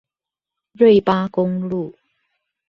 [0.73, 1.93] 瑞八公路